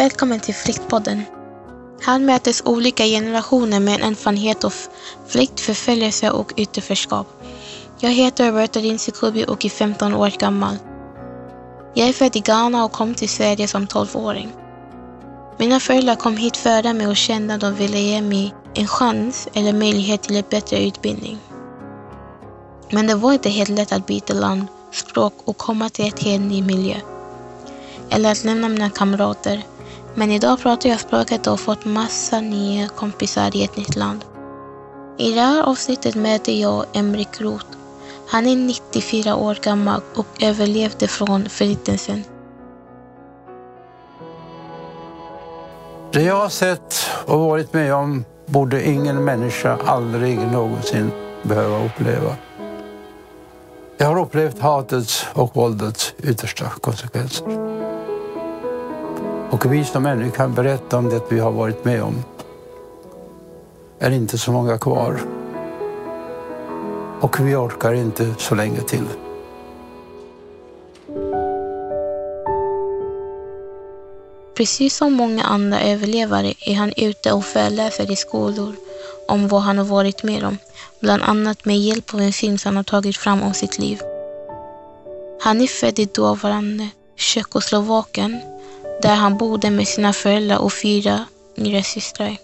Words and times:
Välkommen 0.00 0.40
till 0.40 0.54
Flyktpodden. 0.54 1.22
Här 2.06 2.18
mötes 2.18 2.62
olika 2.64 3.04
generationer 3.04 3.80
med 3.80 3.94
en 3.94 4.12
erfarenhet 4.12 4.64
av 4.64 4.74
flykt, 5.28 5.60
förföljelse 5.60 6.30
och 6.30 6.52
utanförskap. 6.56 7.26
Jag 7.98 8.10
heter 8.10 8.46
Roberta 8.46 8.80
Dinsikubi 8.80 9.44
och 9.48 9.64
är 9.64 9.68
15 9.68 10.14
år 10.14 10.32
gammal. 10.38 10.76
Jag 11.94 12.08
är 12.08 12.12
född 12.12 12.36
i 12.36 12.40
Ghana 12.40 12.84
och 12.84 12.92
kom 12.92 13.14
till 13.14 13.28
Sverige 13.28 13.68
som 13.68 13.86
12-åring. 13.86 14.52
Mina 15.58 15.80
föräldrar 15.80 16.14
kom 16.14 16.36
hit 16.36 16.56
före 16.56 16.92
mig 16.92 17.06
och 17.06 17.16
kände 17.16 17.54
att 17.54 17.60
de 17.60 17.74
ville 17.74 17.98
ge 17.98 18.22
mig 18.22 18.54
en 18.74 18.86
chans 18.86 19.48
eller 19.52 19.72
möjlighet 19.72 20.22
till 20.22 20.36
en 20.36 20.44
bättre 20.50 20.86
utbildning. 20.86 21.38
Men 22.90 23.06
det 23.06 23.14
var 23.14 23.32
inte 23.32 23.50
helt 23.50 23.70
lätt 23.70 23.92
att 23.92 24.06
byta 24.06 24.34
land, 24.34 24.66
språk 24.92 25.34
och 25.44 25.56
komma 25.56 25.88
till 25.88 26.08
ett 26.08 26.22
helt 26.22 26.44
ny 26.44 26.62
miljö. 26.62 26.96
Eller 28.10 28.32
att 28.32 28.44
lämna 28.44 28.68
mina 28.68 28.90
kamrater. 28.90 29.64
Men 30.14 30.30
idag 30.30 30.60
pratar 30.60 30.88
jag 30.88 31.00
språket 31.00 31.46
och 31.46 31.52
har 31.52 31.56
fått 31.56 31.84
massa 31.84 32.40
nya 32.40 32.88
kompisar 32.88 33.56
i 33.56 33.64
ett 33.64 33.76
nytt 33.76 33.96
land. 33.96 34.24
I 35.18 35.32
det 35.32 35.40
här 35.40 35.62
avsnittet 35.62 36.14
möter 36.14 36.52
jag 36.52 36.84
Emrik 36.92 37.40
Roth. 37.40 37.66
Han 38.28 38.46
är 38.46 38.56
94 38.56 39.36
år 39.36 39.58
gammal 39.62 40.00
och 40.14 40.26
överlevde 40.42 41.08
från 41.08 41.48
förintelsen. 41.48 42.24
Det 46.12 46.22
jag 46.22 46.36
har 46.36 46.48
sett 46.48 46.94
och 47.26 47.40
varit 47.40 47.72
med 47.72 47.94
om 47.94 48.24
borde 48.46 48.88
ingen 48.88 49.24
människa 49.24 49.78
aldrig 49.86 50.38
någonsin 50.38 51.10
behöva 51.42 51.84
uppleva. 51.84 52.36
Jag 53.98 54.06
har 54.06 54.20
upplevt 54.20 54.58
hatets 54.58 55.26
och 55.32 55.56
våldets 55.56 56.14
yttersta 56.22 56.66
konsekvenser. 56.80 57.79
Och 59.50 59.72
vi 59.72 59.84
som 59.84 60.06
ännu 60.06 60.30
kan 60.30 60.54
berätta 60.54 60.98
om 60.98 61.08
det 61.08 61.22
vi 61.28 61.38
har 61.38 61.50
varit 61.50 61.84
med 61.84 62.02
om 62.02 62.24
är 63.98 64.10
inte 64.10 64.38
så 64.38 64.52
många 64.52 64.78
kvar. 64.78 65.20
Och 67.20 67.40
vi 67.40 67.54
orkar 67.54 67.92
inte 67.92 68.34
så 68.38 68.54
länge 68.54 68.80
till. 68.80 69.04
Precis 74.54 74.96
som 74.96 75.12
många 75.12 75.44
andra 75.44 75.80
överlevare 75.80 76.54
är 76.60 76.74
han 76.74 76.92
ute 76.96 77.32
och 77.32 77.44
föreläser 77.44 78.10
i 78.12 78.16
skolor 78.16 78.74
om 79.28 79.48
vad 79.48 79.62
han 79.62 79.78
har 79.78 79.84
varit 79.84 80.22
med 80.22 80.44
om, 80.44 80.58
bland 81.00 81.22
annat 81.22 81.64
med 81.64 81.78
hjälp 81.78 82.14
av 82.14 82.20
en 82.20 82.32
film 82.32 82.58
som 82.58 82.68
han 82.68 82.76
har 82.76 82.84
tagit 82.84 83.16
fram 83.16 83.42
om 83.42 83.54
sitt 83.54 83.78
liv. 83.78 84.00
Han 85.40 85.60
är 85.60 85.66
född 85.66 85.98
i 85.98 86.04
dåvarande 86.04 86.88
Tjeckoslovakien 87.16 88.49
där 89.02 89.14
han 89.14 89.36
bodde 89.36 89.70
med 89.70 89.88
sina 89.88 90.12
föräldrar 90.12 90.58
och 90.58 90.72
fyra 90.72 91.24
yngre 91.56 91.82
systrar. 91.82 92.36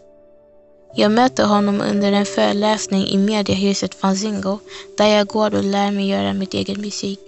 Jag 0.94 1.12
möter 1.12 1.46
honom 1.46 1.80
under 1.80 2.12
en 2.12 2.26
föreläsning 2.26 3.06
i 3.06 3.18
mediehuset 3.18 3.94
Fanzingo 3.94 4.58
där 4.98 5.06
jag 5.06 5.26
går 5.26 5.54
och 5.54 5.64
lär 5.64 5.90
mig 5.90 6.08
göra 6.08 6.32
mitt 6.32 6.54
egen 6.54 6.80
musik. 6.80 7.18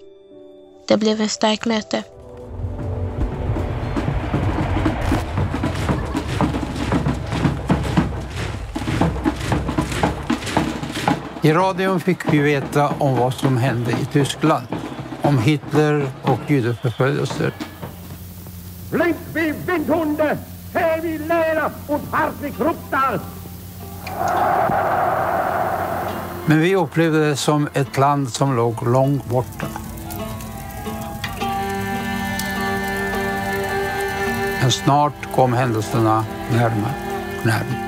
Det 0.89 0.97
blev 0.97 1.21
ett 1.21 1.31
starkt 1.31 1.67
möte. 1.67 2.05
I 11.43 11.53
radion 11.53 12.01
fick 12.01 12.33
vi 12.33 12.39
veta 12.39 12.89
om 12.89 13.17
vad 13.17 13.35
som 13.35 13.57
hände 13.57 13.91
i 13.91 14.07
Tyskland. 14.13 14.67
Om 15.23 15.39
Hitler 15.39 16.11
och 16.23 16.41
judeförföljelser. 16.51 17.53
Blinkt 18.91 19.35
wie 19.35 19.55
Windhunde, 19.67 20.39
zäh 20.73 21.03
wie 21.03 21.19
Leder 21.19 21.71
und 21.89 22.03
hart 22.13 22.35
wie 22.43 22.51
Krupstar. 22.51 23.21
Men 26.47 26.61
vi 26.61 26.77
upplevde 26.77 27.29
det 27.29 27.37
som 27.37 27.69
ett 27.75 27.99
land 27.99 28.29
som 28.29 28.57
låg 28.57 28.87
långt 28.87 29.25
borta. 29.25 29.67
Men 34.61 34.73
snart 34.73 35.35
kom 35.35 35.53
händelserna 35.53 36.25
närmare 36.53 36.95
och 37.41 37.47
närmare. 37.47 37.85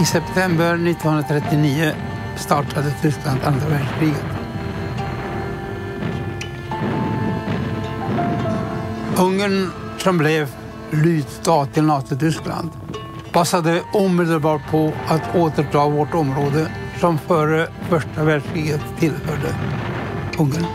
I 0.00 0.04
september 0.04 0.74
1939 0.74 1.92
startade 2.36 2.94
Tyskland 3.02 3.40
andra 3.44 3.68
världskriget. 3.68 4.24
Ungern, 9.18 9.70
som 9.98 10.18
blev 10.18 10.48
lydstat 10.90 11.74
till 11.74 11.82
Nazityskland, 11.82 12.70
passade 13.32 13.82
omedelbart 13.92 14.70
på 14.70 14.92
att 15.08 15.36
återta 15.36 15.88
vårt 15.88 16.14
område 16.14 16.68
som 17.00 17.18
före 17.18 17.68
första 17.88 18.24
världskriget 18.24 18.80
tillhörde 18.98 19.54
Ungern. 20.38 20.66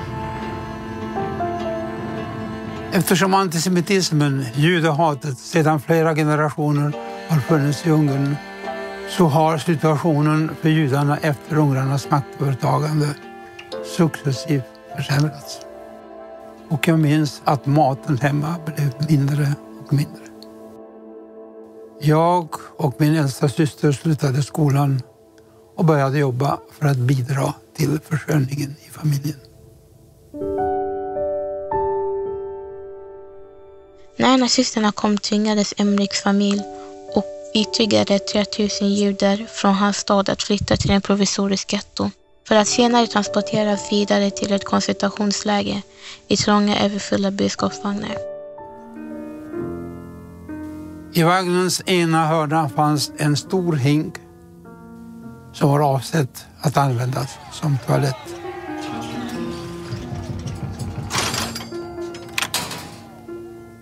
Eftersom 2.92 3.34
antisemitismen, 3.34 4.46
judehatet, 4.54 5.38
sedan 5.38 5.80
flera 5.80 6.16
generationer 6.16 6.94
har 7.30 7.40
funnits 7.40 7.88
i 7.88 7.90
Ungern 7.90 8.36
så 9.18 9.26
har 9.26 9.58
situationen 9.58 10.56
för 10.62 10.70
judarna 10.70 11.18
efter 11.18 11.58
ungrarnas 11.58 12.10
maktövertagande 12.10 13.16
successivt 13.98 14.64
försämrats. 14.96 15.60
Och 16.70 16.88
jag 16.88 17.00
minns 17.00 17.42
att 17.46 17.66
maten 17.66 18.18
hemma 18.18 18.56
blev 18.66 18.94
mindre 19.10 19.48
och 19.80 19.94
mindre. 19.94 20.22
Jag 22.02 22.48
och 22.78 22.96
min 22.98 23.16
äldsta 23.16 23.50
syster 23.50 23.92
slutade 23.92 24.44
skolan 24.44 25.02
och 25.78 25.86
började 25.86 26.20
jobba 26.20 26.60
för 26.80 26.88
att 26.88 26.98
bidra 26.98 27.54
till 27.78 28.00
försörjningen 28.10 28.76
i 28.88 28.90
familjen. 28.90 29.40
När 34.18 34.38
nazisterna 34.38 34.92
kom 34.92 35.18
tvingades 35.18 35.74
Emriks 35.78 36.22
familj 36.22 36.64
ytterligare 37.54 38.20
3000 38.20 38.94
judar 38.94 39.46
från 39.48 39.74
hans 39.74 39.98
stad 39.98 40.30
att 40.30 40.44
flytta 40.44 40.78
till 40.78 40.92
en 40.92 41.02
provisorisk 41.02 41.74
getto 41.74 42.12
för 42.48 42.56
att 42.56 42.68
senare 42.68 43.08
transporteras 43.08 43.92
vidare 43.92 44.32
till 44.32 44.54
ett 44.54 44.66
koncentrationsläger 44.66 45.82
i 46.28 46.38
trånga 46.38 46.86
överfulla 46.86 47.32
boskapsvagnar. 47.32 48.18
I 51.14 51.24
vagnens 51.24 51.82
ena 51.86 52.28
hörna 52.28 52.70
fanns 52.70 53.12
en 53.18 53.38
stor 53.38 53.74
hink 53.74 54.16
som 55.54 55.70
var 55.70 55.80
avsett 55.80 56.46
att 56.62 56.78
användas 56.78 57.38
som 57.52 57.78
toalett. 57.88 58.16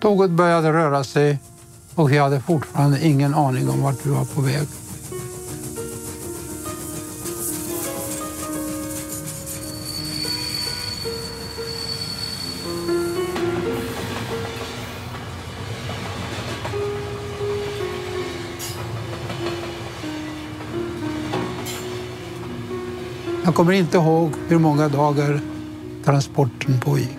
Tåget 0.00 0.30
började 0.30 0.72
röra 0.72 1.04
sig 1.04 1.38
och 1.94 2.10
jag 2.12 2.22
hade 2.22 2.40
fortfarande 2.40 3.06
ingen 3.06 3.34
aning 3.34 3.68
om 3.68 3.82
vart 3.82 4.06
vi 4.06 4.10
var 4.10 4.24
på 4.24 4.40
väg. 4.40 4.68
Jag 23.44 23.54
kommer 23.54 23.72
inte 23.72 23.96
ihåg 23.96 24.32
hur 24.48 24.58
många 24.58 24.88
dagar 24.88 25.40
transporten 26.04 26.80
pågick. 26.80 27.18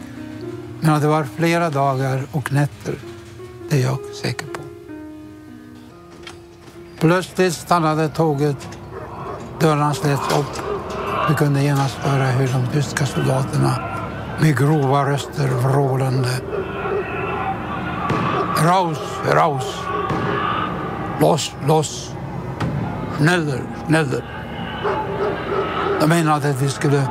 Men 0.80 0.94
att 0.94 1.02
det 1.02 1.08
var 1.08 1.24
flera 1.24 1.70
dagar 1.70 2.24
och 2.32 2.54
nätter, 2.54 2.96
det 3.70 3.78
är 3.78 3.82
jag 3.82 3.98
säker 4.22 4.46
på. 4.46 4.51
Plötsligt 7.02 7.54
stannade 7.54 8.10
tåget. 8.10 8.68
Dörrarna 9.60 9.94
slets 9.94 10.38
upp. 10.38 10.62
Vi 11.30 11.36
kunde 11.36 11.64
genast 11.64 11.96
höra 11.96 12.26
hur 12.26 12.48
de 12.48 12.68
tyska 12.74 13.06
soldaterna 13.06 13.76
med 14.42 14.58
grova 14.58 15.10
röster 15.10 15.48
vrålande. 15.48 16.30
Raus, 18.64 19.00
raus! 19.32 19.78
Loss, 21.20 21.52
loss! 21.68 22.12
Schneller, 23.18 23.62
schneller! 23.88 24.26
De 26.00 26.08
menade 26.08 26.50
att 26.50 26.62
vi 26.62 26.70
skulle 26.70 27.08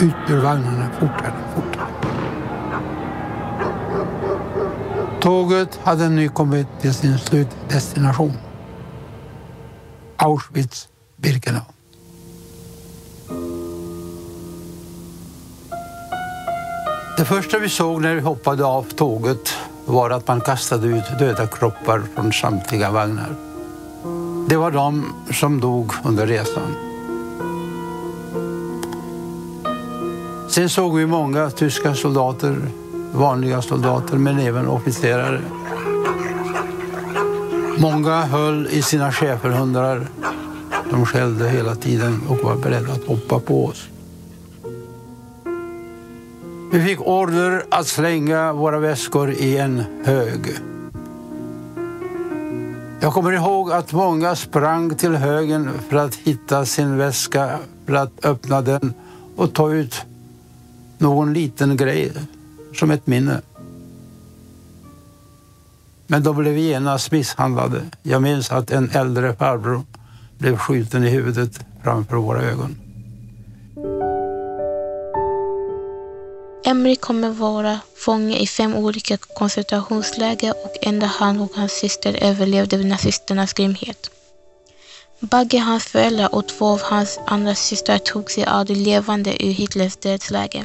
ut 0.00 0.14
ur 0.30 0.40
vagnarna 0.40 0.86
fortare, 1.00 1.32
fortare. 1.54 1.88
Tåget 5.20 5.80
hade 5.84 6.08
nu 6.08 6.28
kommit 6.28 6.66
till 6.80 6.94
sin 6.94 7.18
slutdestination. 7.18 8.43
Auschwitz-Birkenau. 10.24 11.60
Det 17.16 17.24
första 17.24 17.58
vi 17.58 17.68
såg 17.68 18.02
när 18.02 18.14
vi 18.14 18.20
hoppade 18.20 18.64
av 18.64 18.82
tåget 18.82 19.54
var 19.86 20.10
att 20.10 20.28
man 20.28 20.40
kastade 20.40 20.86
ut 20.86 21.04
döda 21.18 21.46
kroppar 21.46 22.02
från 22.14 22.32
samtliga 22.32 22.90
vagnar. 22.90 23.34
Det 24.48 24.56
var 24.56 24.70
de 24.70 25.12
som 25.30 25.60
dog 25.60 25.92
under 26.04 26.26
resan. 26.26 26.76
Sen 30.48 30.68
såg 30.68 30.96
vi 30.96 31.06
många 31.06 31.50
tyska 31.50 31.94
soldater, 31.94 32.56
vanliga 33.12 33.62
soldater, 33.62 34.16
men 34.16 34.38
även 34.38 34.68
officerare. 34.68 35.40
Många 37.78 38.20
höll 38.22 38.66
i 38.66 38.82
sina 38.82 39.12
schäferhundar. 39.12 40.06
De 40.90 41.06
skällde 41.06 41.48
hela 41.48 41.74
tiden 41.74 42.20
och 42.28 42.38
var 42.38 42.56
beredda 42.56 42.92
att 42.92 43.04
hoppa 43.04 43.40
på 43.40 43.66
oss. 43.66 43.88
Vi 46.72 46.84
fick 46.84 47.00
order 47.00 47.64
att 47.70 47.86
slänga 47.86 48.52
våra 48.52 48.78
väskor 48.78 49.30
i 49.30 49.58
en 49.58 49.84
hög. 50.04 50.40
Jag 53.00 53.12
kommer 53.12 53.32
ihåg 53.32 53.72
att 53.72 53.92
många 53.92 54.36
sprang 54.36 54.94
till 54.94 55.14
högen 55.14 55.70
för 55.88 55.96
att 55.96 56.14
hitta 56.14 56.64
sin 56.64 56.96
väska, 56.96 57.58
för 57.86 57.94
att 57.94 58.24
öppna 58.24 58.60
den 58.60 58.94
och 59.36 59.52
ta 59.52 59.72
ut 59.72 60.02
någon 60.98 61.32
liten 61.32 61.76
grej 61.76 62.12
som 62.74 62.90
ett 62.90 63.06
minne. 63.06 63.40
Men 66.14 66.22
då 66.22 66.32
blev 66.32 66.54
vi 66.54 66.60
genast 66.60 67.12
misshandlade. 67.12 67.82
Jag 68.02 68.22
minns 68.22 68.52
att 68.52 68.70
en 68.70 68.90
äldre 68.90 69.36
farbror 69.36 69.82
blev 70.38 70.56
skjuten 70.56 71.04
i 71.04 71.10
huvudet 71.10 71.60
framför 71.84 72.16
våra 72.16 72.42
ögon. 72.42 72.76
Emry 76.64 76.96
kommer 76.96 77.30
vara 77.30 77.78
fånge 77.96 78.36
i 78.36 78.46
fem 78.46 78.74
olika 78.74 79.16
koncentrationsläger 79.16 80.54
och 80.64 80.76
enda 80.82 81.06
han 81.06 81.40
och 81.40 81.50
hans 81.54 81.72
syster 81.72 82.18
överlevde 82.22 82.84
nazisternas 82.84 83.52
grymhet. 83.52 84.10
Bagge, 85.20 85.58
hans 85.58 85.84
föräldrar 85.84 86.34
och 86.34 86.48
två 86.48 86.66
av 86.66 86.80
hans 86.82 87.20
andra 87.26 87.54
systrar 87.54 87.98
tog 87.98 88.30
sig 88.30 88.44
aldrig 88.44 88.76
levande 88.76 89.44
ur 89.44 89.50
Hitlers 89.50 89.96
dödsläge. 89.96 90.64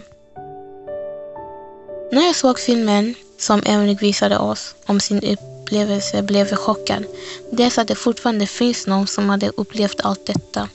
När 2.12 2.26
jag 2.26 2.36
såg 2.36 2.60
filmen 2.60 3.16
som 3.40 3.62
Emrik 3.66 4.02
visade 4.02 4.38
oss 4.38 4.76
om 4.86 5.00
sin 5.00 5.24
upplevelse 5.24 6.22
blev 6.22 6.50
vi 6.50 6.56
chockad. 6.56 7.06
Dels 7.52 7.78
att 7.78 7.88
det 7.88 7.96
fortfarande 7.96 8.48
finns 8.48 8.88
någon 8.88 9.08
som 9.08 9.30
hade 9.30 9.50
upplevt 9.50 10.02
allt 10.02 10.26
detta. 10.26 10.70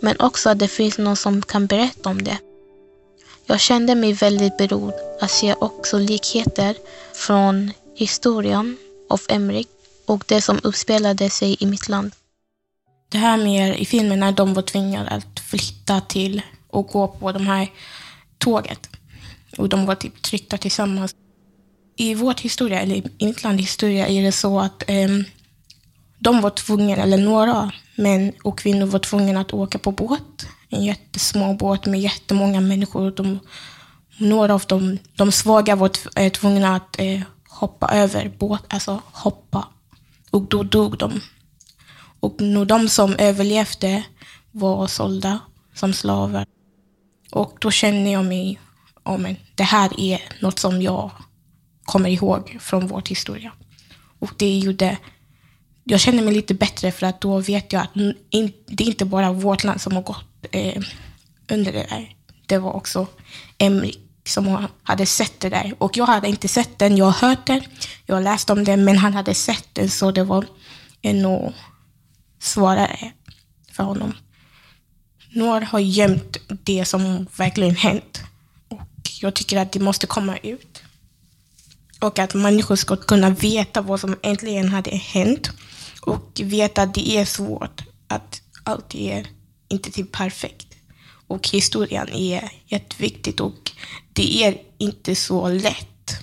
Men 0.00 0.20
också 0.20 0.50
att 0.50 0.58
det 0.58 0.68
finns 0.68 0.98
någon 0.98 1.16
som 1.16 1.42
kan 1.42 1.66
berätta 1.66 2.10
om 2.10 2.22
det. 2.22 2.38
Jag 3.46 3.60
kände 3.60 3.94
mig 3.94 4.12
väldigt 4.12 4.56
berodd 4.56 4.94
att 5.20 5.30
se 5.30 5.54
också 5.54 5.98
likheter 5.98 6.76
från 7.12 7.72
historien 7.94 8.76
av 9.08 9.20
Emrik 9.28 9.68
och 10.06 10.24
det 10.28 10.40
som 10.40 10.60
uppspelade 10.62 11.30
sig 11.30 11.56
i 11.60 11.66
mitt 11.66 11.88
land. 11.88 12.12
Det 13.08 13.18
här 13.18 13.36
med 13.36 13.80
i 13.80 13.84
filmen 13.86 14.20
när 14.20 14.32
de 14.32 14.54
var 14.54 14.62
tvingade 14.62 15.10
att 15.10 15.40
flytta 15.40 16.00
till 16.00 16.42
och 16.68 16.86
gå 16.86 17.08
på 17.08 17.32
de 17.32 17.46
här 17.46 17.70
tåget. 18.38 18.88
Och 19.56 19.68
de 19.68 19.86
var 19.86 19.94
typ 19.94 20.22
tryckta 20.22 20.58
tillsammans. 20.58 21.14
I 21.96 22.14
vår 22.14 22.34
historia, 22.42 22.80
eller 22.80 22.94
i 22.96 23.26
mitt 23.26 23.42
land 23.42 23.60
historia, 23.60 24.08
är 24.08 24.22
det 24.22 24.32
så 24.32 24.60
att 24.60 24.82
eh, 24.90 25.08
de 26.18 26.40
var 26.40 26.50
tvungna, 26.50 26.96
eller 26.96 27.18
några 27.18 27.72
män 27.96 28.32
och 28.44 28.58
kvinnor 28.58 28.86
var 28.86 28.98
tvungna 28.98 29.40
att 29.40 29.52
åka 29.52 29.78
på 29.78 29.92
båt. 29.92 30.46
En 30.68 30.84
jättesmå 30.84 31.54
båt 31.54 31.86
med 31.86 32.00
jättemånga 32.00 32.60
människor. 32.60 33.10
De, 33.10 33.38
några 34.18 34.54
av 34.54 34.62
dem, 34.68 34.98
de 35.16 35.32
svaga 35.32 35.76
var 35.76 35.90
eh, 36.16 36.32
tvungna 36.32 36.76
att 36.76 37.00
eh, 37.00 37.20
hoppa 37.48 37.88
över 37.94 38.32
båt, 38.38 38.62
alltså 38.68 39.00
hoppa. 39.12 39.68
Och 40.30 40.42
då 40.42 40.62
dog 40.62 40.98
de. 40.98 41.20
Och 42.20 42.66
de 42.66 42.88
som 42.88 43.16
överlevde 43.18 44.02
var 44.50 44.86
sålda 44.86 45.38
som 45.74 45.92
slavar. 45.92 46.46
Och 47.30 47.56
då 47.60 47.70
känner 47.70 48.12
jag 48.12 48.24
mig 48.24 48.60
oh, 49.04 49.18
men 49.18 49.36
det 49.54 49.62
här 49.62 50.00
är 50.00 50.20
något 50.40 50.58
som 50.58 50.82
jag 50.82 51.10
kommer 51.92 52.10
ihåg 52.10 52.56
från 52.60 52.86
vår 52.86 53.02
historia. 53.08 53.52
Och 54.18 54.32
det 54.36 54.58
gjorde, 54.58 54.98
jag 55.84 56.00
känner 56.00 56.22
mig 56.22 56.34
lite 56.34 56.54
bättre 56.54 56.92
för 56.92 57.06
att 57.06 57.20
då 57.20 57.38
vet 57.38 57.72
jag 57.72 57.82
att 57.82 57.94
det 58.66 58.84
är 58.84 58.88
inte 58.88 59.04
bara 59.04 59.32
vårt 59.32 59.64
land 59.64 59.80
som 59.80 59.92
har 59.92 60.02
gått 60.02 60.46
eh, 60.52 60.82
under 61.50 61.72
det 61.72 61.86
där. 61.90 62.16
Det 62.46 62.58
var 62.58 62.72
också 62.72 63.06
Emrik 63.58 63.98
som 64.24 64.68
hade 64.82 65.06
sett 65.06 65.40
det 65.40 65.48
där. 65.48 65.74
Och 65.78 65.96
jag 65.96 66.06
hade 66.06 66.28
inte 66.28 66.48
sett 66.48 66.78
den, 66.78 66.96
jag 66.96 67.04
har 67.04 67.28
hört 67.28 67.46
den, 67.46 67.60
jag 68.06 68.14
har 68.14 68.22
läst 68.22 68.50
om 68.50 68.64
den, 68.64 68.84
men 68.84 68.98
han 68.98 69.14
hade 69.14 69.34
sett 69.34 69.68
den 69.72 69.90
så 69.90 70.10
det 70.10 70.24
var 70.24 70.44
ännu 71.02 71.52
svårare 72.38 72.96
eh, 73.00 73.08
för 73.72 73.84
honom. 73.84 74.12
Några 75.34 75.64
har 75.64 75.80
gömt 75.80 76.36
det 76.48 76.84
som 76.84 77.26
verkligen 77.36 77.76
hänt 77.76 78.22
Och 78.68 78.80
jag 79.20 79.34
tycker 79.34 79.58
att 79.58 79.72
det 79.72 79.80
måste 79.80 80.06
komma 80.06 80.36
ut. 80.36 80.71
Och 82.02 82.18
att 82.18 82.34
människor 82.34 82.76
ska 82.76 82.96
kunna 82.96 83.30
veta 83.30 83.80
vad 83.80 84.00
som 84.00 84.16
äntligen 84.22 84.68
hade 84.68 84.90
hänt. 84.90 85.50
Och 86.00 86.40
veta 86.42 86.82
att 86.82 86.94
det 86.94 87.16
är 87.16 87.24
svårt, 87.24 87.82
att 88.08 88.42
allt 88.64 88.94
är 88.94 89.26
inte 89.68 89.90
till 89.90 90.06
perfekt. 90.06 90.66
Och 91.26 91.48
historien 91.48 92.08
är 92.08 92.52
jätteviktigt 92.66 93.40
och 93.40 93.70
det 94.12 94.44
är 94.44 94.56
inte 94.78 95.14
så 95.14 95.48
lätt 95.48 96.16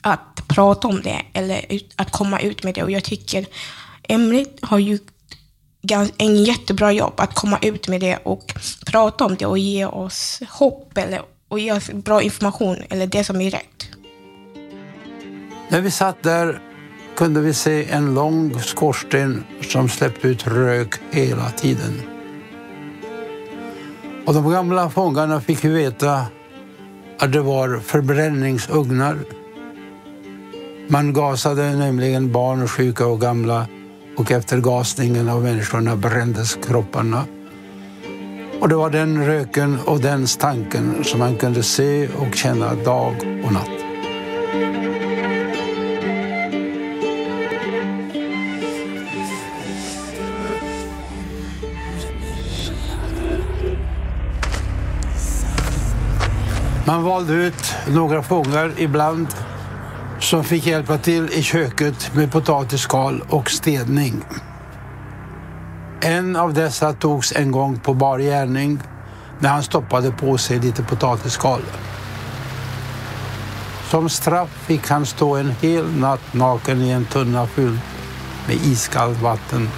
att 0.00 0.48
prata 0.48 0.88
om 0.88 1.02
det 1.02 1.22
eller 1.32 1.80
att 1.96 2.10
komma 2.10 2.40
ut 2.40 2.62
med 2.62 2.74
det. 2.74 2.82
Och 2.82 2.90
jag 2.90 3.04
tycker 3.04 3.46
Emily 4.02 4.46
har 4.62 4.78
gjort 4.78 5.10
en 6.18 6.44
jättebra 6.44 6.92
jobb 6.92 7.14
att 7.16 7.34
komma 7.34 7.58
ut 7.62 7.88
med 7.88 8.00
det 8.00 8.16
och 8.16 8.52
prata 8.86 9.24
om 9.24 9.36
det 9.36 9.46
och 9.46 9.58
ge 9.58 9.86
oss 9.86 10.40
hopp 10.48 10.98
eller 10.98 11.22
och 11.48 11.60
ge 11.60 11.72
oss 11.72 11.90
bra 11.92 12.22
information, 12.22 12.76
eller 12.90 13.06
det 13.06 13.24
som 13.24 13.40
är 13.40 13.50
rätt. 13.50 13.88
När 15.68 15.80
vi 15.80 15.90
satt 15.90 16.22
där 16.22 16.60
kunde 17.16 17.40
vi 17.40 17.54
se 17.54 17.90
en 17.90 18.14
lång 18.14 18.60
skorsten 18.60 19.44
som 19.62 19.88
släppte 19.88 20.28
ut 20.28 20.46
rök 20.46 20.94
hela 21.10 21.50
tiden. 21.50 22.02
Och 24.26 24.34
de 24.34 24.50
gamla 24.50 24.90
fångarna 24.90 25.40
fick 25.40 25.64
ju 25.64 25.72
veta 25.72 26.26
att 27.18 27.32
det 27.32 27.40
var 27.40 27.80
förbränningsugnar. 27.84 29.18
Man 30.88 31.12
gasade 31.12 31.76
nämligen 31.76 32.32
barn, 32.32 32.68
sjuka 32.68 33.06
och 33.06 33.20
gamla 33.20 33.66
och 34.16 34.30
efter 34.30 34.58
gasningen 34.58 35.28
av 35.28 35.42
människorna 35.42 35.96
brändes 35.96 36.54
kropparna. 36.54 37.24
Och 38.60 38.68
det 38.68 38.74
var 38.74 38.90
den 38.90 39.26
röken 39.26 39.78
och 39.84 40.00
den 40.00 40.26
stanken 40.26 41.04
som 41.04 41.20
man 41.20 41.36
kunde 41.36 41.62
se 41.62 42.08
och 42.08 42.34
känna 42.34 42.74
dag 42.74 43.14
och 43.44 43.52
natt. 43.52 43.84
Man 56.86 57.02
valde 57.02 57.32
ut 57.32 57.74
några 57.88 58.22
fångar 58.22 58.72
ibland 58.76 59.26
som 60.20 60.44
fick 60.44 60.66
hjälpa 60.66 60.98
till 60.98 61.30
i 61.32 61.42
köket 61.42 62.14
med 62.14 62.32
potatisskal 62.32 63.24
och 63.28 63.50
städning. 63.50 64.24
En 66.00 66.36
av 66.36 66.54
dessa 66.54 66.92
togs 66.92 67.32
en 67.32 67.50
gång 67.50 67.78
på 67.78 67.94
bar 67.94 68.18
gärning 68.18 68.78
när 69.38 69.48
han 69.48 69.62
stoppade 69.62 70.10
på 70.10 70.38
sig 70.38 70.58
lite 70.58 70.82
potatisskal. 70.82 71.60
Som 73.90 74.08
straff 74.08 74.50
fick 74.66 74.88
han 74.88 75.06
stå 75.06 75.36
en 75.36 75.50
hel 75.60 76.00
natt 76.00 76.34
naken 76.34 76.82
i 76.82 76.90
en 76.90 77.04
tunna 77.04 77.46
fylld 77.46 77.78
med 78.46 78.56
iskallt 78.56 79.20
vatten. 79.22 79.68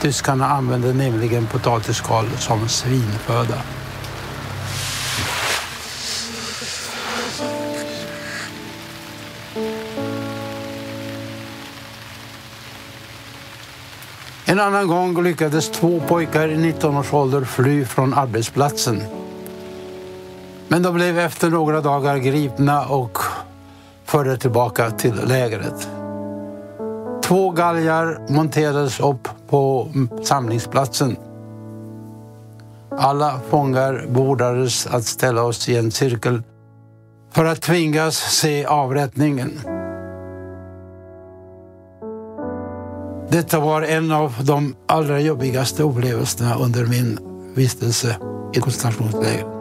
Tyskarna 0.00 0.46
använde 0.48 0.92
nämligen 0.92 1.46
potatisskal 1.46 2.26
som 2.38 2.68
svinföda. 2.68 3.62
En 14.56 14.62
annan 14.62 14.86
gång 14.86 15.22
lyckades 15.22 15.70
två 15.70 16.00
pojkar 16.00 16.48
i 16.48 16.56
19 16.56 16.96
års 16.96 17.12
ålder 17.12 17.44
fly 17.44 17.84
från 17.84 18.14
arbetsplatsen. 18.14 19.02
Men 20.68 20.82
de 20.82 20.94
blev 20.94 21.18
efter 21.18 21.50
några 21.50 21.80
dagar 21.80 22.16
gripna 22.16 22.86
och 22.86 23.18
förda 24.04 24.36
tillbaka 24.36 24.90
till 24.90 25.14
lägret. 25.26 25.88
Två 27.22 27.50
galgar 27.50 28.32
monterades 28.32 29.00
upp 29.00 29.28
på 29.48 29.88
samlingsplatsen. 30.24 31.16
Alla 32.98 33.40
fångar 33.50 34.06
beordrades 34.08 34.86
att 34.86 35.04
ställa 35.04 35.42
oss 35.42 35.68
i 35.68 35.76
en 35.76 35.90
cirkel 35.90 36.42
för 37.32 37.44
att 37.44 37.62
tvingas 37.62 38.16
se 38.16 38.64
avrättningen. 38.64 39.75
Detta 43.30 43.60
var 43.60 43.82
en 43.82 44.12
av 44.12 44.34
de 44.44 44.76
allra 44.88 45.20
jobbigaste 45.20 45.82
upplevelserna 45.82 46.54
under 46.54 46.86
min 46.86 47.18
vistelse 47.54 48.16
i 48.54 48.60
koncentrationsläger. 48.60 49.56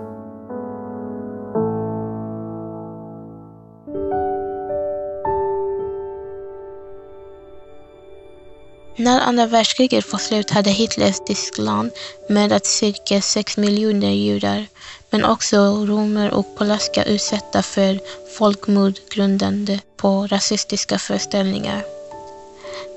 När 8.98 9.20
andra 9.20 9.48
världskriget 9.48 10.12
var 10.12 10.20
slut 10.20 10.50
hade 10.50 10.70
Hitlers 10.70 11.20
Tyskland 11.26 11.92
mördat 12.30 12.66
cirka 12.66 13.22
6 13.22 13.58
miljoner 13.58 14.12
judar, 14.12 14.66
men 15.10 15.26
också 15.26 15.58
romer 15.86 16.34
och 16.34 16.58
polacker 16.58 17.06
utsatta 17.08 17.62
för 17.62 18.00
folkmord 18.38 18.94
grundande 19.16 19.80
på 19.98 20.28
rasistiska 20.28 21.00
föreställningar. 21.00 21.95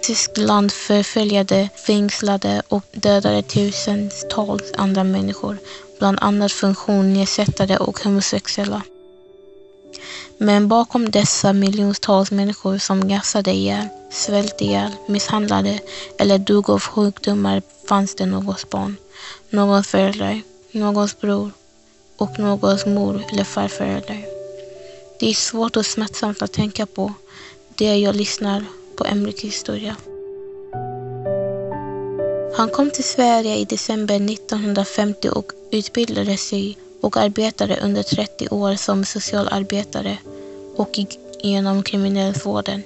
Tyskland 0.02 0.72
förföljde, 0.72 1.68
fängslade 1.86 2.62
och 2.68 2.84
dödade 2.92 3.42
tusentals 3.42 4.72
andra 4.76 5.04
människor, 5.04 5.58
bland 5.98 6.18
annat 6.20 6.52
funktionsnedsättade 6.52 7.78
och 7.78 8.00
homosexuella. 8.04 8.82
Men 10.38 10.68
bakom 10.68 11.10
dessa 11.10 11.52
miljontals 11.52 12.30
människor 12.30 12.78
som 12.78 13.08
gasade 13.08 13.50
ihjäl, 13.50 13.88
svälte 14.10 14.64
ihjäl, 14.64 14.92
misshandlade 15.08 15.80
eller 16.18 16.38
dog 16.38 16.70
av 16.70 16.80
sjukdomar 16.80 17.62
fanns 17.88 18.14
det 18.14 18.26
någons 18.26 18.70
barn, 18.70 18.96
någons 19.50 19.88
förälder, 19.88 20.42
någons 20.72 21.20
bror 21.20 21.50
och 22.16 22.38
någons 22.38 22.86
mor 22.86 23.24
eller 23.32 23.44
farförälder. 23.44 24.24
Det 25.20 25.30
är 25.30 25.34
svårt 25.34 25.76
och 25.76 25.86
smärtsamt 25.86 26.42
att 26.42 26.52
tänka 26.52 26.86
på 26.86 27.12
det 27.74 27.96
jag 27.96 28.16
lyssnar 28.16 28.64
på 28.98 29.04
ämnet 29.04 29.40
historia. 29.40 29.96
Han 32.56 32.68
kom 32.68 32.90
till 32.90 33.04
Sverige 33.04 33.56
i 33.56 33.64
december 33.64 34.14
1950 34.14 35.28
och 35.28 35.52
utbildade 35.70 36.36
sig 36.36 36.78
och 37.00 37.16
arbetade 37.16 37.76
under 37.82 38.02
30 38.02 38.48
år 38.48 38.76
som 38.76 39.04
socialarbetare 39.04 40.18
och 40.76 40.98
gick 40.98 41.18
igenom 41.42 41.82
kriminalvården, 41.82 42.82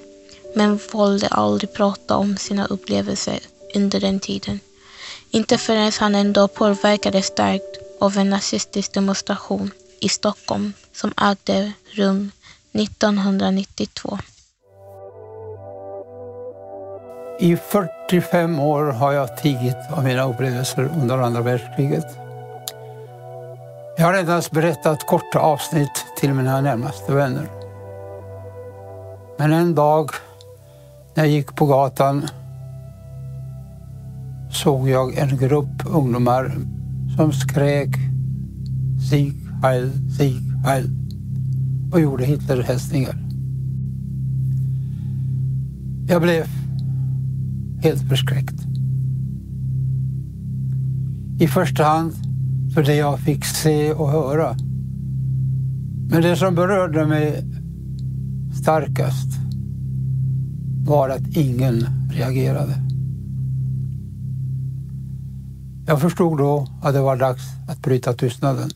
men 0.55 0.79
valde 0.91 1.27
aldrig 1.27 1.73
prata 1.73 2.15
om 2.15 2.37
sina 2.37 2.65
upplevelser 2.65 3.39
under 3.75 3.99
den 3.99 4.19
tiden. 4.19 4.59
Inte 5.31 5.57
förrän 5.57 5.91
han 5.99 6.15
en 6.15 6.33
dag 6.33 6.53
påverkades 6.53 7.25
starkt 7.25 7.77
av 7.99 8.17
en 8.17 8.29
nazistisk 8.29 8.93
demonstration 8.93 9.71
i 9.99 10.09
Stockholm 10.09 10.73
som 10.93 11.13
ägde 11.17 11.71
rum 11.91 12.31
1992. 12.71 14.19
I 17.39 17.55
45 17.55 18.59
år 18.59 18.83
har 18.83 19.13
jag 19.13 19.37
tigit 19.37 19.77
av 19.89 20.03
mina 20.03 20.23
upplevelser 20.23 20.89
under 21.01 21.17
andra 21.17 21.41
världskriget. 21.41 22.17
Jag 23.97 24.05
har 24.05 24.13
endast 24.13 24.51
berättat 24.51 25.07
korta 25.07 25.39
avsnitt 25.39 26.05
till 26.19 26.33
mina 26.33 26.61
närmaste 26.61 27.13
vänner. 27.13 27.47
Men 29.37 29.53
en 29.53 29.75
dag 29.75 30.09
när 31.15 31.23
jag 31.23 31.33
gick 31.33 31.55
på 31.55 31.65
gatan 31.65 32.27
såg 34.51 34.89
jag 34.89 35.17
en 35.17 35.37
grupp 35.37 35.85
ungdomar 35.85 36.51
som 37.17 37.33
skrek 37.33 37.95
Sieg 39.09 39.35
Heil, 39.63 39.91
Sieg 40.17 40.41
Heil 40.65 40.89
och 41.93 41.99
gjorde 41.99 42.25
Hitlerhälsningar. 42.25 43.15
Jag 46.07 46.21
blev 46.21 46.62
helt 47.83 48.09
förskräckt. 48.09 48.55
I 51.39 51.47
första 51.47 51.83
hand 51.83 52.13
för 52.73 52.83
det 52.83 52.95
jag 52.95 53.19
fick 53.19 53.45
se 53.45 53.93
och 53.93 54.11
höra. 54.11 54.55
Men 56.09 56.21
det 56.21 56.35
som 56.35 56.55
berörde 56.55 57.05
mig 57.05 57.43
starkast 58.61 59.27
var 60.85 61.09
att 61.09 61.37
ingen 61.37 61.87
reagerade. 62.11 62.75
Jag 65.87 66.01
förstod 66.01 66.37
då 66.37 66.67
att 66.83 66.93
det 66.93 67.01
var 67.01 67.15
dags 67.15 67.43
att 67.69 67.79
bryta 67.79 68.13
tystnaden. 68.13 68.69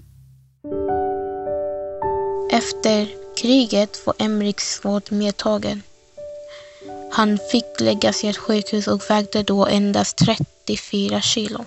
Efter 2.52 3.08
kriget 3.42 3.90
var 4.06 4.16
Emrik 4.20 4.60
svårt 4.60 5.12
medtagen. 5.12 5.82
Han 7.12 7.38
fick 7.52 7.80
läggas 7.80 8.24
i 8.24 8.28
ett 8.28 8.38
sjukhus 8.38 8.88
och 8.88 9.10
vägde 9.10 9.44
då 9.44 9.66
endast 9.66 10.18
34 10.18 11.22
kilo. 11.22 11.60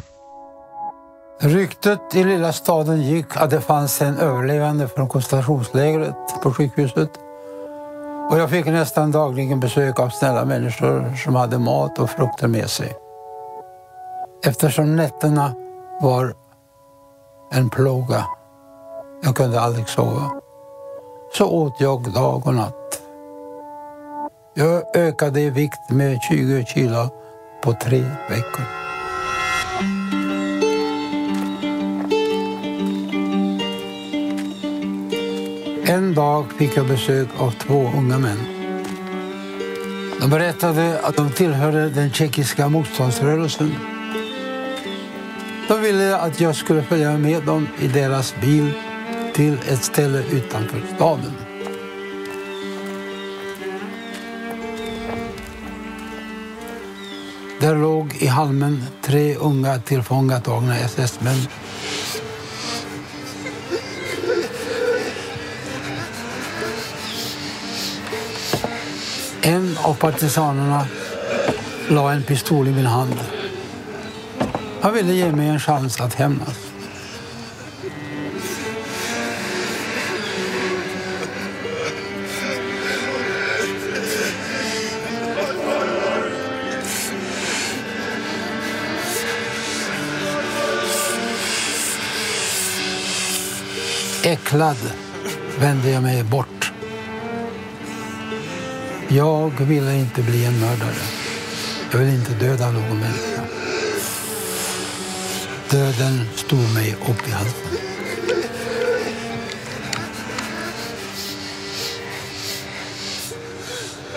Ryktet 1.40 2.14
i 2.14 2.24
lilla 2.24 2.52
staden 2.52 3.02
gick 3.02 3.36
att 3.36 3.50
det 3.50 3.60
fanns 3.60 4.02
en 4.02 4.18
överlevande 4.18 4.88
från 4.88 5.08
koncentrationslägret 5.08 6.42
på 6.42 6.52
sjukhuset. 6.52 7.10
Och 8.30 8.38
jag 8.38 8.50
fick 8.50 8.66
nästan 8.66 9.12
dagligen 9.12 9.60
besök 9.60 10.00
av 10.00 10.08
snälla 10.08 10.44
människor 10.44 11.16
som 11.24 11.34
hade 11.34 11.58
mat 11.58 11.98
och 11.98 12.10
frukter 12.10 12.48
med 12.48 12.70
sig. 12.70 12.96
Eftersom 14.44 14.96
nätterna 14.96 15.54
var 16.00 16.34
en 17.52 17.70
plåga, 17.70 18.24
jag 19.22 19.36
kunde 19.36 19.60
aldrig 19.60 19.88
sova, 19.88 20.30
så 21.32 21.48
åt 21.50 21.80
jag 21.80 22.12
dag 22.12 22.46
och 22.46 22.54
natt. 22.54 22.79
Jag 24.60 24.96
ökade 24.96 25.40
i 25.40 25.50
vikt 25.50 25.90
med 25.90 26.22
20 26.22 26.64
kilo 26.64 27.08
på 27.62 27.72
tre 27.72 28.04
veckor. 28.28 28.64
En 35.84 36.14
dag 36.14 36.52
fick 36.58 36.76
jag 36.76 36.86
besök 36.86 37.28
av 37.38 37.50
två 37.50 37.90
unga 37.96 38.18
män. 38.18 38.38
De 40.20 40.30
berättade 40.30 41.00
att 41.02 41.16
de 41.16 41.30
tillhörde 41.30 41.90
den 41.90 42.12
tjeckiska 42.12 42.68
motståndsrörelsen. 42.68 43.74
De 45.68 45.80
ville 45.80 46.16
att 46.16 46.40
jag 46.40 46.56
skulle 46.56 46.82
följa 46.82 47.18
med 47.18 47.42
dem 47.42 47.68
i 47.78 47.88
deras 47.88 48.34
bil 48.40 48.72
till 49.34 49.58
ett 49.68 49.84
ställe 49.84 50.22
utanför 50.32 50.82
staden. 50.96 51.49
Där 57.70 57.76
låg 57.76 58.16
i 58.18 58.26
halmen 58.26 58.84
tre 59.02 59.34
unga 59.34 59.78
tillfångatagna 59.78 60.78
SS-män 60.78 61.46
En 69.42 69.78
av 69.82 69.94
partisanerna 69.94 70.86
la 71.88 72.12
en 72.12 72.22
pistol 72.22 72.68
i 72.68 72.72
min 72.72 72.86
hand. 72.86 73.14
Han 74.80 74.94
ville 74.94 75.12
ge 75.12 75.32
mig 75.32 75.48
en 75.48 75.60
chans 75.60 76.00
att 76.00 76.14
hämnas. 76.14 76.69
Äcklad 94.30 94.76
vände 95.58 95.90
jag 95.90 96.02
mig 96.02 96.24
bort. 96.24 96.72
Jag 99.08 99.50
ville 99.60 99.94
inte 99.94 100.22
bli 100.22 100.44
en 100.44 100.60
mördare. 100.60 100.94
Jag 101.92 101.98
ville 101.98 102.14
inte 102.14 102.32
döda 102.32 102.70
någon 102.70 102.98
människa. 102.98 103.42
Döden 105.70 106.26
stod 106.34 106.74
mig 106.74 106.96
upp 107.08 107.28
i 107.28 107.30
halsen. 107.30 107.78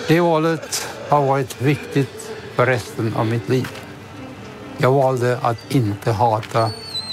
Det 0.07 0.19
valet 0.19 0.87
har 1.09 1.25
varit 1.25 1.61
viktigt 1.61 2.31
för 2.55 2.65
resten 2.65 3.15
av 3.15 3.25
mitt 3.25 3.49
liv. 3.49 3.67
Jag 4.77 4.91
valde 4.91 5.39
att 5.41 5.71
inte 5.71 6.11
hata, 6.11 6.71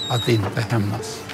att 0.08 0.28
inte 0.28 0.60
hämnas. 0.60 1.29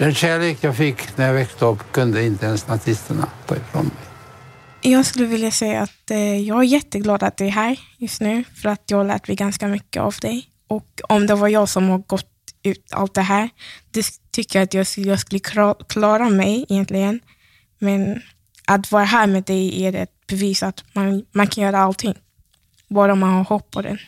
Den 0.00 0.14
kärlek 0.14 0.58
jag 0.60 0.76
fick 0.76 1.16
när 1.16 1.26
jag 1.26 1.34
växte 1.34 1.64
upp 1.64 1.92
kunde 1.92 2.24
inte 2.24 2.46
ens 2.46 2.68
nazisterna 2.68 3.28
ta 3.46 3.56
ifrån 3.56 3.84
mig. 3.84 4.92
Jag 4.92 5.06
skulle 5.06 5.26
vilja 5.26 5.50
säga 5.50 5.82
att 5.82 6.10
eh, 6.10 6.40
jag 6.40 6.58
är 6.58 6.62
jätteglad 6.62 7.22
att 7.22 7.36
du 7.36 7.46
är 7.46 7.50
här 7.50 7.80
just 7.98 8.20
nu, 8.20 8.44
för 8.62 8.68
att 8.68 8.82
jag 8.86 8.98
har 8.98 9.04
lärt 9.04 9.28
mig 9.28 9.36
ganska 9.36 9.68
mycket 9.68 10.02
av 10.02 10.14
dig. 10.22 10.48
Och 10.68 11.00
om 11.08 11.26
det 11.26 11.34
var 11.34 11.48
jag 11.48 11.68
som 11.68 11.88
har 11.88 11.98
gått 11.98 12.30
ut 12.62 12.92
allt 12.92 13.14
det 13.14 13.22
här. 13.22 13.48
Det 13.90 14.06
tycker 14.30 14.58
jag 14.58 14.64
att 14.64 14.74
jag, 14.74 14.86
jag 14.96 15.20
skulle 15.20 15.40
klara 15.88 16.30
mig 16.30 16.66
egentligen. 16.68 17.20
Men 17.78 18.22
att 18.66 18.92
vara 18.92 19.04
här 19.04 19.26
med 19.26 19.44
dig 19.44 19.84
är 19.84 19.94
ett 19.94 20.26
bevis 20.26 20.62
att 20.62 20.84
man, 20.92 21.24
man 21.32 21.46
kan 21.46 21.64
göra 21.64 21.78
allting. 21.78 22.14
Bara 22.88 23.14
man 23.14 23.30
har 23.30 23.44
hopp 23.44 23.70
på 23.70 23.82
det. 23.82 23.98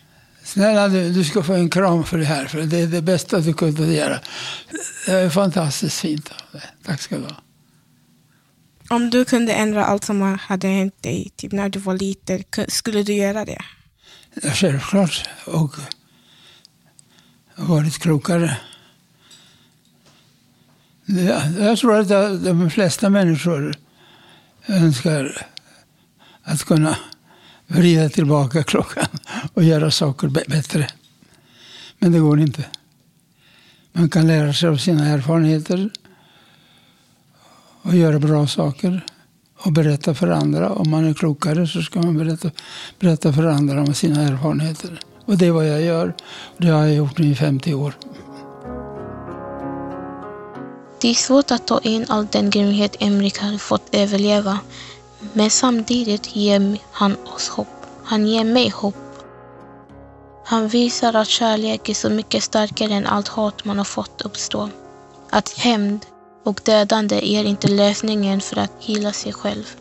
Snälla 0.45 0.89
du, 0.89 1.13
du 1.13 1.25
ska 1.25 1.43
få 1.43 1.53
en 1.53 1.71
kram 1.71 2.05
för 2.05 2.19
det 2.19 2.25
här, 2.25 2.47
för 2.47 2.63
det 2.63 2.79
är 2.79 2.87
det 2.87 3.03
bästa 3.03 3.41
du 3.41 3.55
kunde 3.55 3.93
göra. 3.95 4.21
Det 5.07 5.13
är 5.13 5.31
fantastiskt 5.31 6.01
fint 6.01 6.31
av 6.31 6.61
dig. 6.61 6.69
Tack 6.85 7.01
ska 7.01 7.17
du 7.19 7.25
ha. 7.25 7.43
Om 8.89 9.11
du 9.11 9.25
kunde 9.25 9.53
ändra 9.53 9.85
allt 9.85 10.05
som 10.05 10.39
hade 10.41 10.69
hänt 10.69 11.03
dig 11.03 11.33
typ 11.37 11.53
när 11.53 11.69
du 11.69 11.79
var 11.79 11.95
liten, 11.95 12.45
skulle 12.69 13.03
du 13.03 13.15
göra 13.15 13.45
det? 13.45 13.63
Självklart. 14.55 15.29
Och 15.47 15.75
varit 17.57 17.99
klokare. 17.99 18.57
Jag 21.59 21.79
tror 21.79 21.99
att 21.99 22.09
de 22.45 22.71
flesta 22.71 23.11
människor 23.11 23.75
önskar 24.67 25.47
att 26.43 26.65
kunna 26.65 26.97
vrida 27.67 28.09
tillbaka 28.09 28.63
klockan 28.63 29.07
och 29.55 29.63
göra 29.63 29.91
saker 29.91 30.29
bättre. 30.29 30.89
Men 31.99 32.13
det 32.13 32.19
går 32.19 32.41
inte. 32.41 32.65
Man 33.93 34.11
kan 34.11 34.27
lära 34.27 34.53
sig 34.53 34.69
av 34.69 34.77
sina 34.77 35.07
erfarenheter 35.07 35.91
och 37.83 37.95
göra 37.97 38.19
bra 38.19 38.47
saker 38.47 39.05
och 39.59 39.73
berätta 39.73 40.15
för 40.15 40.29
andra. 40.29 40.71
Om 40.71 40.91
man 40.91 41.05
är 41.05 41.15
klokare 41.15 41.67
så 41.67 41.83
ska 41.83 42.03
man 42.03 42.19
berätta, 42.19 42.51
berätta 43.01 43.33
för 43.33 43.47
andra 43.47 43.81
om 43.81 43.95
sina 43.95 44.23
erfarenheter. 44.23 45.01
Och 45.25 45.39
det 45.39 45.47
är 45.47 45.51
vad 45.51 45.69
jag 45.69 45.83
gör. 45.83 46.15
Det 46.57 46.69
har 46.69 46.81
jag 46.81 46.95
gjort 46.95 47.19
nu 47.19 47.27
i 47.27 47.35
50 47.35 47.75
år. 47.75 47.95
Det 51.01 51.09
är 51.09 51.15
svårt 51.15 51.51
att 51.51 51.67
ta 51.67 51.81
in 51.81 52.07
all 52.09 52.27
den 52.27 52.51
grymhet 52.51 52.97
Emrik 53.01 53.39
har 53.39 53.59
fått 53.59 53.95
överleva. 53.95 54.59
Men 55.33 55.51
samtidigt 55.51 56.37
ger 56.37 56.79
han 56.93 57.17
oss 57.35 57.49
hopp. 57.49 57.87
Han 58.05 58.27
ger 58.27 58.45
mig 58.45 58.69
hopp. 58.69 59.12
Han 60.53 60.69
visar 60.69 61.15
att 61.15 61.29
kärlek 61.29 61.89
är 61.89 61.95
så 61.95 62.11
mycket 62.11 62.43
starkare 62.43 62.95
än 62.95 63.07
allt 63.07 63.29
hat 63.29 63.65
man 63.65 63.79
har 63.79 63.85
fått 63.85 64.23
uppstå. 64.23 64.71
Att 65.31 65.59
hämnd 65.59 66.07
och 66.45 66.61
dödande 66.65 67.17
är 67.17 67.45
inte 67.45 67.69
lösningen 67.69 68.41
för 68.41 68.57
att 68.59 68.73
hila 68.81 69.13
sig 69.13 69.33
själv. 69.33 69.77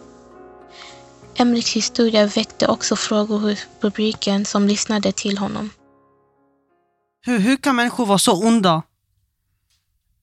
Emriks 1.35 1.75
historia 1.75 2.25
väckte 2.25 2.67
också 2.67 2.95
frågor 2.95 3.39
hos 3.39 3.59
publiken 3.81 4.45
som 4.45 4.67
lyssnade 4.67 5.11
till 5.11 5.37
honom. 5.37 5.69
Hur, 7.21 7.39
hur 7.39 7.57
kan 7.57 7.75
människor 7.75 8.05
vara 8.05 8.17
så 8.17 8.47
onda? 8.47 8.83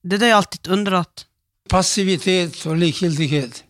Det 0.01 0.15
är 0.15 0.19
det 0.19 0.27
jag 0.27 0.37
alltid 0.37 0.71
undrat. 0.71 1.25
Passivitet 1.69 2.65
och 2.65 2.77
likgiltighet. 2.77 3.63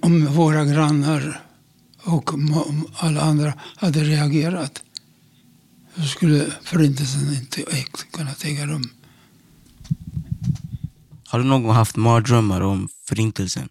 Om 0.00 0.26
våra 0.26 0.64
grannar 0.64 1.40
och 2.02 2.30
alla 2.98 3.20
andra 3.20 3.52
hade 3.76 4.00
reagerat 4.00 4.82
så 5.98 6.08
skulle 6.08 6.46
förintelsen 6.62 7.34
inte 7.34 7.64
kunnat 8.12 8.44
äga 8.44 8.66
rum. 8.66 8.90
Har 11.28 11.38
du 11.38 11.44
någon 11.44 11.62
gång 11.62 11.74
haft 11.74 11.96
mardrömmar 11.96 12.60
om 12.60 12.88
förintelsen? 13.08 13.68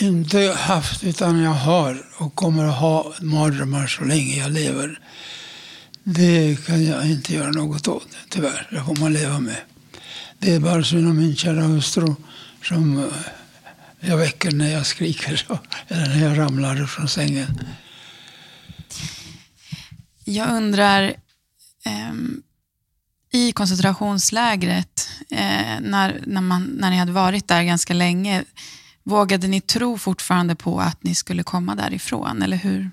Inte 0.00 0.56
haft, 0.58 1.04
utan 1.04 1.38
jag 1.38 1.50
har 1.50 2.06
och 2.16 2.34
kommer 2.34 2.64
att 2.64 2.78
ha 2.78 3.14
mardrömmar 3.20 3.86
så 3.86 4.04
länge 4.04 4.36
jag 4.36 4.50
lever. 4.50 5.00
Det 6.04 6.66
kan 6.66 6.84
jag 6.84 7.06
inte 7.10 7.34
göra 7.34 7.50
något 7.50 7.88
åt, 7.88 8.08
tyvärr. 8.28 8.68
Det 8.70 8.84
får 8.84 8.96
man 8.96 9.12
leva 9.12 9.40
med. 9.40 9.56
Det 10.38 10.54
är 10.54 10.60
bara 10.60 10.84
synd 10.84 11.08
om 11.08 11.16
min 11.16 11.36
kära 11.36 11.62
hustru 11.62 12.14
som 12.62 12.98
eh, 12.98 13.04
jag 14.00 14.16
väcker 14.16 14.50
när 14.50 14.72
jag 14.72 14.86
skriker 14.86 15.42
eller 15.88 16.06
när 16.06 16.24
jag 16.28 16.38
ramlar 16.38 16.86
från 16.86 17.08
sängen. 17.08 17.60
Jag 20.28 20.56
undrar, 20.56 21.02
eh, 21.84 22.14
i 23.32 23.52
koncentrationslägret, 23.52 25.08
eh, 25.30 25.80
när, 25.80 26.22
när, 26.26 26.40
man, 26.40 26.64
när 26.64 26.90
ni 26.90 26.96
hade 26.96 27.12
varit 27.12 27.48
där 27.48 27.62
ganska 27.62 27.94
länge, 27.94 28.44
vågade 29.02 29.46
ni 29.46 29.60
tro 29.60 29.98
fortfarande 29.98 30.54
på 30.54 30.80
att 30.80 31.04
ni 31.04 31.14
skulle 31.14 31.42
komma 31.42 31.74
därifrån? 31.74 32.42
Eller 32.42 32.56
hur, 32.56 32.90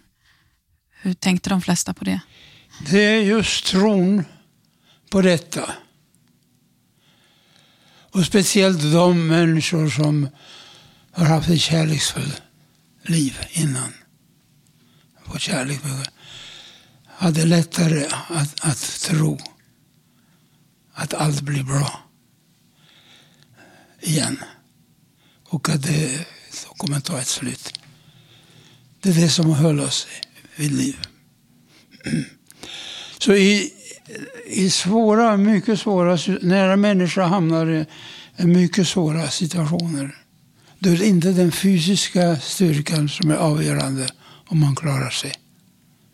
hur 1.02 1.14
tänkte 1.14 1.50
de 1.50 1.62
flesta 1.62 1.94
på 1.94 2.06
det? 2.06 2.20
Det 2.90 3.00
är 3.00 3.22
just 3.22 3.66
tron 3.66 4.24
på 5.10 5.22
detta. 5.22 5.72
Och 8.12 8.26
speciellt 8.26 8.82
de 8.82 9.28
människor 9.28 9.90
som 9.90 10.30
har 11.12 11.26
haft 11.26 11.50
ett 11.50 11.62
kärleksfullt 11.62 12.42
liv 13.04 13.40
innan. 13.52 13.94
Fått 15.26 15.42
kärlek 15.42 15.82
hade 17.18 17.46
lättare 17.46 18.06
att, 18.28 18.66
att 18.66 19.00
tro 19.02 19.40
att 20.94 21.14
allt 21.14 21.42
blir 21.42 21.64
bra 21.64 22.00
igen. 24.02 24.38
Och 25.50 25.70
att 25.70 25.84
det 25.84 26.26
kommer 26.78 26.98
att 26.98 27.06
ta 27.06 27.20
ett 27.20 27.28
slut. 27.28 27.80
Det 29.02 29.10
är 29.10 29.14
det 29.14 29.30
som 29.30 29.54
höll 29.54 29.80
oss 29.80 30.08
vid 30.56 30.72
liv. 30.72 30.98
Så 33.18 33.34
i, 33.34 33.74
i 34.46 34.70
svåra, 34.70 35.38
mycket 35.38 35.80
svåra, 35.80 36.18
när 36.42 36.70
en 36.70 36.82
människa 36.82 37.24
hamnar 37.24 37.86
i 38.38 38.46
mycket 38.46 38.88
svåra 38.88 39.30
situationer, 39.30 40.18
då 40.80 40.90
är 40.90 40.98
det 40.98 41.06
inte 41.08 41.32
den 41.32 41.52
fysiska 41.52 42.40
styrkan 42.40 43.10
som 43.10 43.32
är 43.32 43.36
avgörande 43.36 44.08
om 44.48 44.60
man 44.60 44.76
klarar 44.76 45.10
sig. 45.10 45.34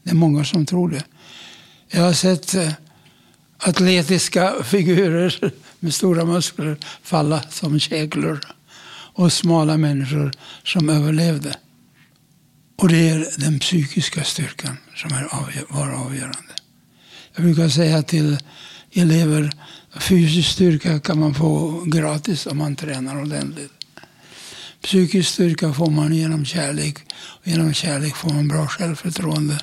Det 0.03 0.09
är 0.09 0.15
många 0.15 0.45
som 0.45 0.65
tror 0.65 0.89
det. 0.89 1.03
Jag 1.89 2.01
har 2.01 2.13
sett 2.13 2.55
eh, 2.55 2.71
atletiska 3.57 4.53
figurer 4.63 5.53
med 5.79 5.93
stora 5.93 6.25
muskler 6.25 6.77
falla 7.03 7.43
som 7.49 7.79
käglor 7.79 8.39
och 9.13 9.33
smala 9.33 9.77
människor 9.77 10.31
som 10.63 10.89
överlevde. 10.89 11.55
Och 12.77 12.89
det 12.89 13.09
är 13.09 13.27
den 13.37 13.59
psykiska 13.59 14.23
styrkan 14.23 14.77
som 14.95 15.13
är 15.13 15.27
var 15.69 15.91
avgörande. 15.91 16.53
Jag 17.35 17.43
brukar 17.43 17.69
säga 17.69 18.03
till 18.03 18.37
elever 18.91 19.51
fysisk 19.99 20.49
styrka 20.49 20.99
kan 20.99 21.19
man 21.19 21.33
få 21.33 21.83
gratis 21.85 22.45
om 22.47 22.57
man 22.57 22.75
tränar 22.75 23.21
ordentligt. 23.21 23.71
Psykisk 24.81 25.29
styrka 25.29 25.73
får 25.73 25.89
man 25.89 26.13
genom 26.13 26.45
kärlek. 26.45 26.97
Och 27.13 27.47
genom 27.47 27.73
kärlek 27.73 28.15
får 28.15 28.29
man 28.33 28.47
bra 28.47 28.67
självförtroende. 28.67 29.59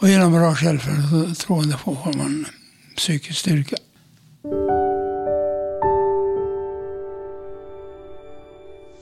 Och 0.00 0.08
genom 0.08 0.32
bra 0.32 0.54
självförtroende 0.54 1.76
får 1.76 2.16
man 2.16 2.46
psykisk 2.96 3.38
styrka. 3.38 3.76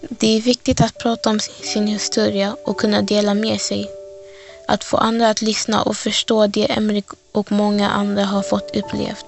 Det 0.08 0.36
är 0.36 0.40
viktigt 0.40 0.80
att 0.80 0.98
prata 0.98 1.30
om 1.30 1.38
sin 1.40 1.86
historia 1.86 2.56
och 2.64 2.76
kunna 2.76 3.02
dela 3.02 3.34
med 3.34 3.60
sig. 3.60 3.90
Att 4.68 4.84
få 4.84 4.96
andra 4.96 5.30
att 5.30 5.42
lyssna 5.42 5.82
och 5.82 5.96
förstå 5.96 6.46
det 6.46 6.72
Emrik 6.72 7.06
och 7.32 7.52
många 7.52 7.90
andra 7.90 8.24
har 8.24 8.42
fått 8.42 8.76
upplevt. 8.76 9.26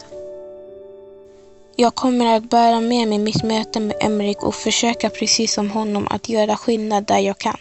Jag 1.77 1.95
kommer 1.95 2.37
att 2.37 2.51
bära 2.51 2.81
med 2.81 3.09
mig 3.09 3.19
mitt 3.19 3.43
möte 3.43 3.81
med 3.81 3.97
Emrik 4.01 4.43
och 4.43 4.55
försöka 4.55 5.11
precis 5.11 5.55
som 5.55 5.71
honom 5.71 6.09
att 6.11 6.29
göra 6.29 6.57
skillnad 6.57 7.05
där 7.05 7.19
jag 7.19 7.39
kan. 7.39 7.57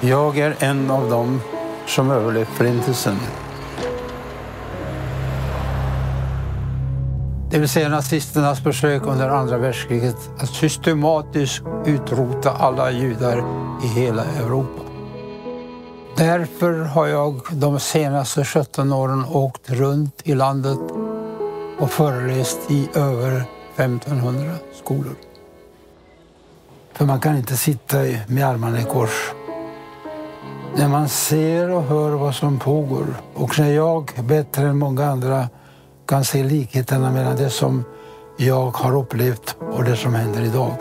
Jag 0.00 0.38
är 0.38 0.56
en 0.60 0.90
av 0.90 1.10
dem 1.10 1.40
som 1.86 2.10
överlevt 2.10 2.48
Förintelsen. 2.48 3.16
Det 7.50 7.58
vill 7.58 7.68
säga 7.68 7.88
nazisternas 7.88 8.62
försök 8.62 9.02
under 9.06 9.28
andra 9.28 9.58
världskriget 9.58 10.30
att 10.38 10.48
systematiskt 10.48 11.62
utrota 11.86 12.50
alla 12.50 12.90
judar 12.90 13.44
i 13.84 13.86
hela 13.86 14.24
Europa. 14.24 14.82
Därför 16.16 16.72
har 16.72 17.06
jag 17.06 17.40
de 17.52 17.80
senaste 17.80 18.44
17 18.44 18.92
åren 18.92 19.24
åkt 19.24 19.70
runt 19.70 20.20
i 20.24 20.34
landet 20.34 20.78
och 21.78 21.90
föreläst 21.90 22.70
i 22.70 22.88
över 22.94 23.44
1500 23.76 24.52
skolor. 24.74 25.14
För 26.92 27.04
man 27.04 27.20
kan 27.20 27.36
inte 27.36 27.56
sitta 27.56 27.96
med 28.26 28.48
armarna 28.48 28.80
i 28.80 28.84
kors. 28.84 29.32
När 30.76 30.88
man 30.88 31.08
ser 31.08 31.70
och 31.70 31.82
hör 31.82 32.10
vad 32.10 32.34
som 32.34 32.58
pågår 32.58 33.06
och 33.34 33.58
när 33.58 33.72
jag 33.72 34.12
bättre 34.24 34.62
än 34.62 34.78
många 34.78 35.04
andra 35.04 35.48
kan 36.06 36.24
se 36.24 36.42
likheterna 36.44 37.10
mellan 37.10 37.36
det 37.36 37.50
som 37.50 37.84
jag 38.36 38.70
har 38.70 38.96
upplevt 38.96 39.56
och 39.72 39.84
det 39.84 39.96
som 39.96 40.14
händer 40.14 40.42
idag. 40.42 40.74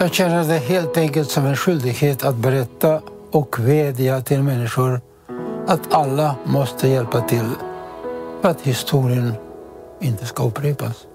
Jag 0.00 0.14
känner 0.14 0.44
det 0.44 0.58
helt 0.58 0.96
enkelt 0.96 1.30
som 1.30 1.46
en 1.46 1.56
skyldighet 1.56 2.24
att 2.24 2.36
berätta 2.36 3.00
och 3.30 3.58
vädja 3.58 4.20
till 4.20 4.42
människor 4.42 5.00
att 5.66 5.92
alla 5.94 6.34
måste 6.44 6.88
hjälpa 6.88 7.20
till 7.20 7.50
för 8.42 8.48
att 8.48 8.60
historien 8.60 9.34
inte 10.00 10.26
ska 10.26 10.44
upprepas. 10.44 11.06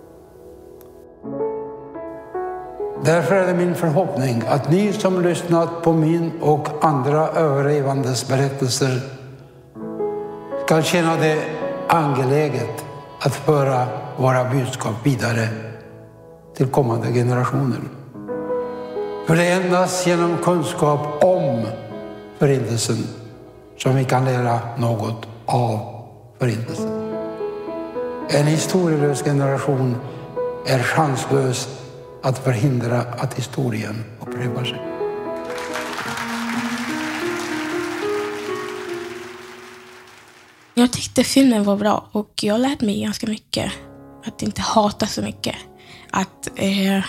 Därför 3.04 3.36
är 3.36 3.48
det 3.48 3.54
min 3.54 3.76
förhoppning 3.76 4.44
att 4.48 4.72
ni 4.72 4.94
som 4.94 5.22
lyssnat 5.22 5.82
på 5.84 5.94
min 5.94 6.32
och 6.42 6.68
andra 6.82 7.28
överlevandes 7.28 8.28
berättelser 8.28 9.02
ska 10.66 10.82
känna 10.82 11.16
det 11.16 11.38
angeläget 11.88 12.86
att 13.20 13.36
föra 13.36 13.88
våra 14.18 14.50
budskap 14.50 14.94
vidare 15.04 15.48
till 16.56 16.68
kommande 16.68 17.14
generationer. 17.14 17.80
För 19.28 19.36
det 19.36 19.48
är 19.48 19.62
endast 19.62 20.08
genom 20.08 20.38
kunskap 20.38 21.24
om 21.24 21.66
Förintelsen 22.40 23.04
som 23.78 23.96
vi 23.96 24.04
kan 24.04 24.26
lära 24.26 24.60
något 24.78 25.28
av 25.46 25.80
Förintelsen. 26.40 26.90
En 28.30 28.46
historielös 28.46 29.24
generation 29.24 29.96
är 30.66 30.80
chanslös 30.80 31.87
att 32.24 32.44
förhindra 32.44 33.02
att 33.02 33.34
historien 33.34 34.04
upprepar 34.20 34.64
sig. 34.64 34.82
Jag 40.74 40.94
tyckte 40.94 41.24
filmen 41.24 41.64
var 41.64 41.78
bra 41.78 42.10
och 42.12 42.44
jag 42.44 42.60
lärde 42.62 42.86
mig 42.86 43.02
ganska 43.02 43.28
mycket. 43.28 43.72
Att 44.26 44.42
inte 44.42 44.62
hata 44.62 45.08
så 45.08 45.22
mycket. 45.22 45.56
Att 46.12 46.50
eh, 46.56 47.04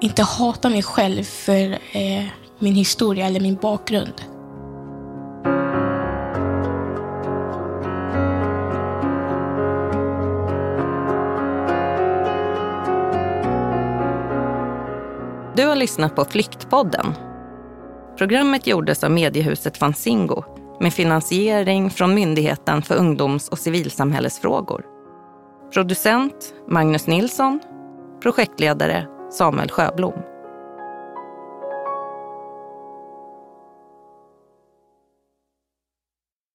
inte 0.00 0.22
hata 0.22 0.68
mig 0.70 0.82
själv 0.82 1.22
för 1.24 1.78
eh, 1.92 2.24
min 2.58 2.74
historia 2.74 3.26
eller 3.26 3.40
min 3.40 3.56
bakgrund. 3.56 4.31
Lyssnat 15.82 16.16
på 16.16 16.24
Flyktpodden. 16.24 17.14
Programmet 18.18 18.66
gjordes 18.66 19.04
av 19.04 19.10
mediehuset 19.10 19.76
Fanzingo 19.76 20.44
med 20.80 20.92
finansiering 20.92 21.90
från 21.90 22.14
Myndigheten 22.14 22.82
för 22.82 22.94
ungdoms 22.96 23.48
och 23.48 23.58
civilsamhällesfrågor. 23.58 24.84
Producent 25.74 26.54
Magnus 26.68 27.06
Nilsson. 27.06 27.60
Projektledare 28.22 29.06
Samuel 29.30 29.70
Sjöblom. 29.70 30.31